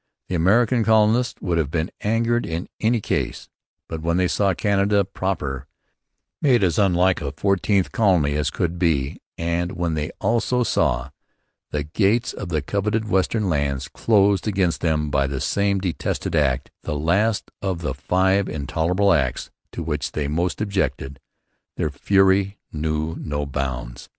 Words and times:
The 0.29 0.33
American 0.33 0.83
colonists 0.83 1.39
would 1.43 1.59
have 1.59 1.69
been 1.69 1.91
angered 2.01 2.43
in 2.43 2.67
any 2.79 2.99
case. 2.99 3.49
But 3.87 4.01
when 4.01 4.17
they 4.17 4.27
saw 4.27 4.55
Canada 4.55 5.05
proper 5.05 5.67
made 6.41 6.63
as 6.63 6.79
unlike 6.79 7.21
a 7.21 7.31
'fourteenth 7.33 7.91
colony' 7.91 8.33
as 8.35 8.49
could 8.49 8.79
be, 8.79 9.21
and 9.37 9.73
when 9.73 9.93
they 9.93 10.09
also 10.19 10.63
saw 10.63 11.11
the 11.69 11.83
gates 11.83 12.33
of 12.33 12.49
the 12.49 12.63
coveted 12.63 13.09
western 13.09 13.47
lands 13.47 13.87
closed 13.87 14.47
against 14.47 14.81
them 14.81 15.11
by 15.11 15.27
the 15.27 15.39
same 15.39 15.77
detested 15.77 16.35
Act 16.35 16.71
the 16.81 16.95
last 16.97 17.51
of 17.61 17.81
the 17.81 17.93
'five 17.93 18.49
intolerable 18.49 19.13
acts' 19.13 19.51
to 19.71 19.83
which 19.83 20.13
they 20.13 20.27
most 20.27 20.61
objected 20.61 21.19
their 21.77 21.91
fury 21.91 22.57
knew 22.73 23.15
no 23.19 23.45
bounds. 23.45 24.09